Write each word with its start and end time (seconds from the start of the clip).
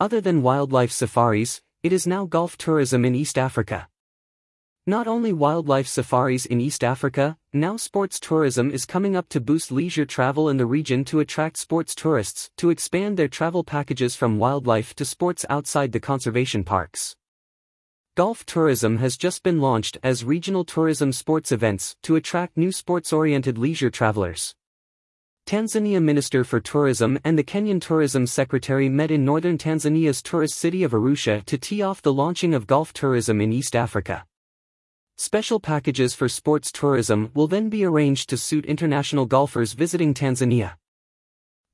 Other 0.00 0.22
than 0.22 0.40
wildlife 0.40 0.90
safaris, 0.90 1.60
it 1.82 1.92
is 1.92 2.06
now 2.06 2.24
golf 2.24 2.56
tourism 2.56 3.04
in 3.04 3.14
East 3.14 3.36
Africa. 3.36 3.86
Not 4.86 5.06
only 5.06 5.30
wildlife 5.30 5.86
safaris 5.86 6.46
in 6.46 6.58
East 6.58 6.82
Africa, 6.82 7.36
now 7.52 7.76
sports 7.76 8.18
tourism 8.18 8.70
is 8.70 8.86
coming 8.86 9.14
up 9.14 9.28
to 9.28 9.42
boost 9.42 9.70
leisure 9.70 10.06
travel 10.06 10.48
in 10.48 10.56
the 10.56 10.64
region 10.64 11.04
to 11.04 11.20
attract 11.20 11.58
sports 11.58 11.94
tourists 11.94 12.50
to 12.56 12.70
expand 12.70 13.18
their 13.18 13.28
travel 13.28 13.62
packages 13.62 14.16
from 14.16 14.38
wildlife 14.38 14.94
to 14.94 15.04
sports 15.04 15.44
outside 15.50 15.92
the 15.92 16.00
conservation 16.00 16.64
parks. 16.64 17.14
Golf 18.16 18.46
tourism 18.46 18.96
has 18.96 19.18
just 19.18 19.42
been 19.42 19.60
launched 19.60 19.98
as 20.02 20.24
regional 20.24 20.64
tourism 20.64 21.12
sports 21.12 21.52
events 21.52 21.94
to 22.04 22.16
attract 22.16 22.56
new 22.56 22.72
sports-oriented 22.72 23.58
leisure 23.58 23.90
travelers. 23.90 24.54
Tanzania 25.50 26.00
Minister 26.00 26.44
for 26.44 26.60
Tourism 26.60 27.18
and 27.24 27.36
the 27.36 27.42
Kenyan 27.42 27.80
Tourism 27.80 28.24
Secretary 28.24 28.88
met 28.88 29.10
in 29.10 29.24
northern 29.24 29.58
Tanzania's 29.58 30.22
tourist 30.22 30.56
city 30.56 30.84
of 30.84 30.92
Arusha 30.92 31.44
to 31.46 31.58
tee 31.58 31.82
off 31.82 32.02
the 32.02 32.12
launching 32.12 32.54
of 32.54 32.68
golf 32.68 32.92
tourism 32.92 33.40
in 33.40 33.52
East 33.52 33.74
Africa. 33.74 34.24
Special 35.18 35.58
packages 35.58 36.14
for 36.14 36.28
sports 36.28 36.70
tourism 36.70 37.32
will 37.34 37.48
then 37.48 37.68
be 37.68 37.84
arranged 37.84 38.30
to 38.30 38.36
suit 38.36 38.64
international 38.64 39.26
golfers 39.26 39.72
visiting 39.72 40.14
Tanzania. 40.14 40.74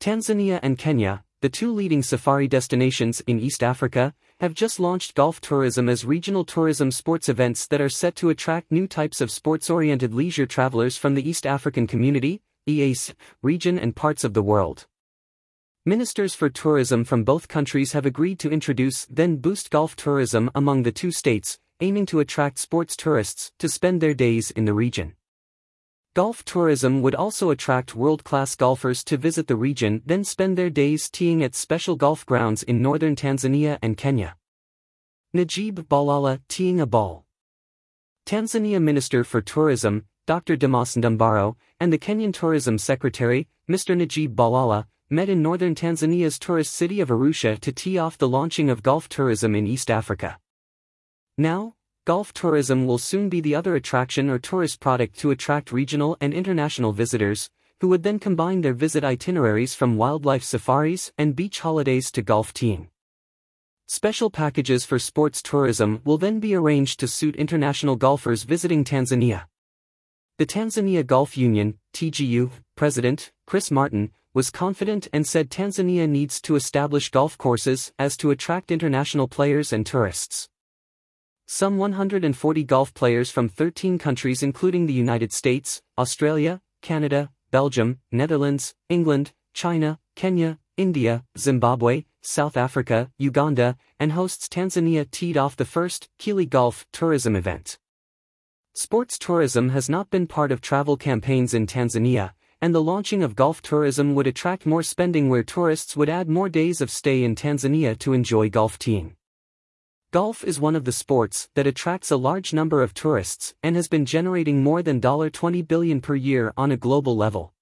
Tanzania 0.00 0.58
and 0.62 0.78
Kenya, 0.78 1.22
the 1.42 1.50
two 1.50 1.70
leading 1.70 2.02
safari 2.02 2.48
destinations 2.48 3.20
in 3.26 3.38
East 3.38 3.62
Africa, 3.62 4.14
have 4.40 4.54
just 4.54 4.80
launched 4.80 5.14
golf 5.14 5.38
tourism 5.42 5.90
as 5.90 6.02
regional 6.06 6.46
tourism 6.46 6.90
sports 6.90 7.28
events 7.28 7.66
that 7.66 7.82
are 7.82 7.90
set 7.90 8.16
to 8.16 8.30
attract 8.30 8.72
new 8.72 8.86
types 8.86 9.20
of 9.20 9.30
sports-oriented 9.30 10.14
leisure 10.14 10.46
travelers 10.46 10.96
from 10.96 11.14
the 11.14 11.28
East 11.28 11.44
African 11.44 11.86
Community, 11.86 12.40
EAC, 12.68 13.14
region 13.42 13.78
and 13.78 13.94
parts 13.94 14.24
of 14.24 14.34
the 14.34 14.42
world. 14.42 14.86
Ministers 15.84 16.34
for 16.34 16.50
tourism 16.50 17.04
from 17.04 17.22
both 17.22 17.46
countries 17.46 17.92
have 17.92 18.04
agreed 18.04 18.40
to 18.40 18.50
introduce 18.50 19.06
then 19.06 19.36
boost 19.36 19.70
golf 19.70 19.94
tourism 19.94 20.50
among 20.52 20.82
the 20.82 20.90
two 20.90 21.12
states, 21.12 21.60
aiming 21.80 22.06
to 22.06 22.18
attract 22.18 22.58
sports 22.58 22.96
tourists 22.96 23.52
to 23.60 23.68
spend 23.68 24.00
their 24.00 24.14
days 24.14 24.50
in 24.50 24.64
the 24.64 24.74
region. 24.74 25.14
Golf 26.16 26.44
tourism 26.44 27.02
would 27.02 27.14
also 27.14 27.50
attract 27.50 27.94
world-class 27.94 28.56
golfers 28.56 29.04
to 29.04 29.16
visit 29.16 29.46
the 29.46 29.54
region 29.54 30.02
then 30.04 30.24
spend 30.24 30.58
their 30.58 30.70
days 30.70 31.08
teeing 31.08 31.44
at 31.44 31.54
special 31.54 31.94
golf 31.94 32.26
grounds 32.26 32.62
in 32.64 32.82
northern 32.82 33.14
Tanzania 33.14 33.78
and 33.80 33.96
Kenya. 33.96 34.34
Najib 35.32 35.88
Balala 35.88 36.40
teeing 36.48 36.80
a 36.80 36.86
ball. 36.86 37.26
Tanzania 38.24 38.82
Minister 38.82 39.22
for 39.22 39.40
Tourism, 39.40 40.06
Dr. 40.26 40.56
Damas 40.56 40.96
Ndumbaro, 40.96 41.54
and 41.78 41.92
the 41.92 41.98
Kenyan 41.98 42.34
Tourism 42.34 42.78
Secretary, 42.78 43.46
Mr. 43.70 43.96
Najib 43.96 44.34
Balala, 44.34 44.86
met 45.08 45.28
in 45.28 45.40
northern 45.40 45.76
Tanzania's 45.76 46.36
tourist 46.36 46.74
city 46.74 47.00
of 47.00 47.10
Arusha 47.10 47.60
to 47.60 47.70
tee 47.70 47.96
off 47.96 48.18
the 48.18 48.28
launching 48.28 48.68
of 48.68 48.82
golf 48.82 49.08
tourism 49.08 49.54
in 49.54 49.68
East 49.68 49.88
Africa. 49.88 50.40
Now, 51.38 51.76
golf 52.06 52.32
tourism 52.32 52.88
will 52.88 52.98
soon 52.98 53.28
be 53.28 53.40
the 53.40 53.54
other 53.54 53.76
attraction 53.76 54.28
or 54.28 54.40
tourist 54.40 54.80
product 54.80 55.16
to 55.20 55.30
attract 55.30 55.70
regional 55.70 56.16
and 56.20 56.34
international 56.34 56.92
visitors, 56.92 57.48
who 57.80 57.86
would 57.86 58.02
then 58.02 58.18
combine 58.18 58.62
their 58.62 58.74
visit 58.74 59.04
itineraries 59.04 59.76
from 59.76 59.96
wildlife 59.96 60.42
safaris 60.42 61.12
and 61.16 61.36
beach 61.36 61.60
holidays 61.60 62.10
to 62.10 62.20
golf 62.20 62.52
team. 62.52 62.88
Special 63.86 64.30
packages 64.30 64.84
for 64.84 64.98
sports 64.98 65.40
tourism 65.40 66.00
will 66.04 66.18
then 66.18 66.40
be 66.40 66.56
arranged 66.56 66.98
to 66.98 67.06
suit 67.06 67.36
international 67.36 67.94
golfers 67.94 68.42
visiting 68.42 68.82
Tanzania. 68.82 69.44
The 70.38 70.44
Tanzania 70.44 71.06
Golf 71.06 71.34
Union, 71.38 71.78
TGU, 71.94 72.50
President, 72.74 73.32
Chris 73.46 73.70
Martin, 73.70 74.10
was 74.34 74.50
confident 74.50 75.08
and 75.10 75.26
said 75.26 75.48
Tanzania 75.48 76.06
needs 76.06 76.42
to 76.42 76.56
establish 76.56 77.08
golf 77.08 77.38
courses 77.38 77.90
as 77.98 78.18
to 78.18 78.30
attract 78.30 78.70
international 78.70 79.28
players 79.28 79.72
and 79.72 79.86
tourists. 79.86 80.46
Some 81.46 81.78
140 81.78 82.64
golf 82.64 82.92
players 82.92 83.30
from 83.30 83.48
13 83.48 83.98
countries 83.98 84.42
including 84.42 84.84
the 84.84 84.92
United 84.92 85.32
States, 85.32 85.80
Australia, 85.96 86.60
Canada, 86.82 87.30
Belgium, 87.50 88.00
Netherlands, 88.12 88.74
England, 88.90 89.32
China, 89.54 89.98
Kenya, 90.16 90.58
India, 90.76 91.24
Zimbabwe, 91.38 92.04
South 92.20 92.58
Africa, 92.58 93.10
Uganda, 93.16 93.78
and 93.98 94.12
hosts 94.12 94.48
Tanzania 94.48 95.10
teed 95.10 95.38
off 95.38 95.56
the 95.56 95.64
first 95.64 96.10
Kili 96.18 96.46
Golf 96.46 96.84
tourism 96.92 97.36
event. 97.36 97.78
Sports 98.78 99.18
tourism 99.18 99.70
has 99.70 99.88
not 99.88 100.10
been 100.10 100.26
part 100.26 100.52
of 100.52 100.60
travel 100.60 100.98
campaigns 100.98 101.54
in 101.54 101.66
Tanzania, 101.66 102.32
and 102.60 102.74
the 102.74 102.82
launching 102.82 103.22
of 103.22 103.34
golf 103.34 103.62
tourism 103.62 104.14
would 104.14 104.26
attract 104.26 104.66
more 104.66 104.82
spending 104.82 105.30
where 105.30 105.42
tourists 105.42 105.96
would 105.96 106.10
add 106.10 106.28
more 106.28 106.50
days 106.50 106.82
of 106.82 106.90
stay 106.90 107.24
in 107.24 107.34
Tanzania 107.34 107.98
to 107.98 108.12
enjoy 108.12 108.50
golf 108.50 108.78
team. 108.78 109.16
Golf 110.12 110.44
is 110.44 110.60
one 110.60 110.76
of 110.76 110.84
the 110.84 110.92
sports 110.92 111.48
that 111.54 111.66
attracts 111.66 112.10
a 112.10 112.18
large 112.18 112.52
number 112.52 112.82
of 112.82 112.92
tourists 112.92 113.54
and 113.62 113.76
has 113.76 113.88
been 113.88 114.04
generating 114.04 114.62
more 114.62 114.82
than 114.82 115.00
20 115.00 115.62
billion 115.62 116.02
per 116.02 116.14
year 116.14 116.52
on 116.54 116.70
a 116.70 116.76
global 116.76 117.16
level. 117.16 117.54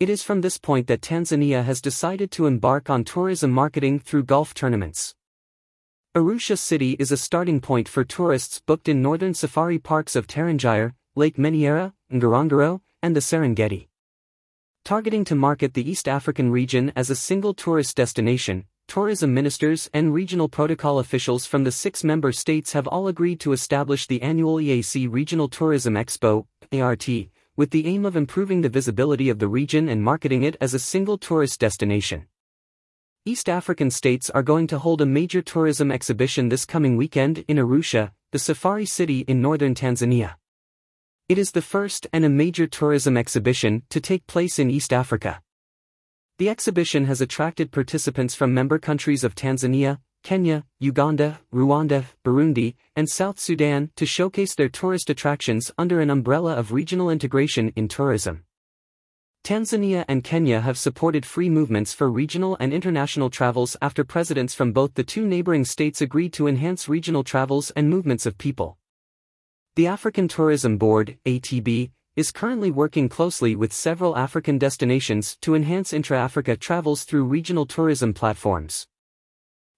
It 0.00 0.10
is 0.10 0.24
from 0.24 0.40
this 0.40 0.58
point 0.58 0.88
that 0.88 1.02
Tanzania 1.02 1.62
has 1.62 1.80
decided 1.80 2.32
to 2.32 2.46
embark 2.46 2.90
on 2.90 3.04
tourism 3.04 3.52
marketing 3.52 4.00
through 4.00 4.24
golf 4.24 4.54
tournaments. 4.54 5.14
Arusha 6.16 6.56
City 6.56 6.92
is 6.92 7.12
a 7.12 7.16
starting 7.18 7.60
point 7.60 7.86
for 7.86 8.02
tourists 8.02 8.58
booked 8.64 8.88
in 8.88 9.02
northern 9.02 9.34
safari 9.34 9.78
parks 9.78 10.16
of 10.16 10.26
Tarangire, 10.26 10.94
Lake 11.14 11.36
Manyara, 11.36 11.92
Ngorongoro, 12.10 12.80
and 13.02 13.14
the 13.14 13.20
Serengeti. 13.20 13.88
Targeting 14.82 15.26
to 15.26 15.34
market 15.34 15.74
the 15.74 15.86
East 15.86 16.08
African 16.08 16.50
region 16.50 16.90
as 16.96 17.10
a 17.10 17.14
single 17.14 17.52
tourist 17.52 17.98
destination, 17.98 18.64
tourism 18.88 19.34
ministers 19.34 19.90
and 19.92 20.14
regional 20.14 20.48
protocol 20.48 21.00
officials 21.00 21.44
from 21.44 21.64
the 21.64 21.70
six 21.70 22.02
member 22.02 22.32
states 22.32 22.72
have 22.72 22.86
all 22.86 23.08
agreed 23.08 23.38
to 23.40 23.52
establish 23.52 24.06
the 24.06 24.22
annual 24.22 24.56
EAC 24.56 25.12
Regional 25.12 25.50
Tourism 25.50 25.96
Expo, 25.96 26.46
ART, 26.72 27.06
with 27.56 27.72
the 27.72 27.86
aim 27.86 28.06
of 28.06 28.16
improving 28.16 28.62
the 28.62 28.70
visibility 28.70 29.28
of 29.28 29.38
the 29.38 29.48
region 29.48 29.86
and 29.86 30.02
marketing 30.02 30.44
it 30.44 30.56
as 30.62 30.72
a 30.72 30.78
single 30.78 31.18
tourist 31.18 31.60
destination. 31.60 32.26
East 33.28 33.48
African 33.48 33.90
states 33.90 34.30
are 34.30 34.42
going 34.44 34.68
to 34.68 34.78
hold 34.78 35.00
a 35.00 35.04
major 35.04 35.42
tourism 35.42 35.90
exhibition 35.90 36.48
this 36.48 36.64
coming 36.64 36.96
weekend 36.96 37.44
in 37.48 37.56
Arusha, 37.56 38.12
the 38.30 38.38
safari 38.38 38.86
city 38.86 39.24
in 39.26 39.42
northern 39.42 39.74
Tanzania. 39.74 40.36
It 41.28 41.36
is 41.36 41.50
the 41.50 41.60
first 41.60 42.06
and 42.12 42.24
a 42.24 42.28
major 42.28 42.68
tourism 42.68 43.16
exhibition 43.16 43.82
to 43.90 44.00
take 44.00 44.28
place 44.28 44.60
in 44.60 44.70
East 44.70 44.92
Africa. 44.92 45.42
The 46.38 46.48
exhibition 46.48 47.06
has 47.06 47.20
attracted 47.20 47.72
participants 47.72 48.36
from 48.36 48.54
member 48.54 48.78
countries 48.78 49.24
of 49.24 49.34
Tanzania, 49.34 49.98
Kenya, 50.22 50.64
Uganda, 50.78 51.40
Rwanda, 51.52 52.04
Burundi, 52.24 52.76
and 52.94 53.08
South 53.08 53.40
Sudan 53.40 53.90
to 53.96 54.06
showcase 54.06 54.54
their 54.54 54.68
tourist 54.68 55.10
attractions 55.10 55.72
under 55.76 55.98
an 55.98 56.10
umbrella 56.10 56.54
of 56.54 56.70
regional 56.70 57.10
integration 57.10 57.72
in 57.74 57.88
tourism. 57.88 58.44
Tanzania 59.46 60.04
and 60.08 60.24
Kenya 60.24 60.60
have 60.60 60.76
supported 60.76 61.24
free 61.24 61.48
movements 61.48 61.92
for 61.92 62.10
regional 62.10 62.56
and 62.58 62.72
international 62.72 63.30
travels 63.30 63.76
after 63.80 64.02
presidents 64.02 64.56
from 64.56 64.72
both 64.72 64.94
the 64.94 65.04
two 65.04 65.24
neighboring 65.24 65.64
states 65.64 66.00
agreed 66.00 66.32
to 66.32 66.48
enhance 66.48 66.88
regional 66.88 67.22
travels 67.22 67.70
and 67.76 67.88
movements 67.88 68.26
of 68.26 68.38
people. 68.38 68.76
The 69.76 69.86
African 69.86 70.26
Tourism 70.26 70.78
Board, 70.78 71.18
ATB, 71.24 71.92
is 72.16 72.32
currently 72.32 72.72
working 72.72 73.08
closely 73.08 73.54
with 73.54 73.72
several 73.72 74.16
African 74.16 74.58
destinations 74.58 75.36
to 75.42 75.54
enhance 75.54 75.92
intra-Africa 75.92 76.56
travels 76.56 77.04
through 77.04 77.26
regional 77.26 77.66
tourism 77.66 78.14
platforms. 78.14 78.88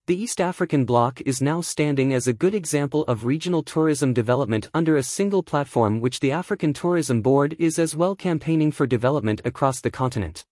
The 0.08 0.18
East 0.18 0.40
African 0.40 0.86
bloc 0.86 1.20
is 1.26 1.42
now 1.42 1.60
standing 1.60 2.14
as 2.14 2.26
a 2.26 2.32
good 2.32 2.54
example 2.54 3.02
of 3.02 3.26
regional 3.26 3.62
tourism 3.62 4.14
development 4.14 4.70
under 4.72 4.96
a 4.96 5.02
single 5.02 5.42
platform 5.42 6.00
which 6.00 6.20
the 6.20 6.32
African 6.32 6.72
Tourism 6.72 7.20
Board 7.20 7.54
is 7.58 7.78
as 7.78 7.94
well 7.94 8.16
campaigning 8.16 8.72
for 8.72 8.86
development 8.86 9.42
across 9.44 9.82
the 9.82 9.90
continent. 9.90 10.46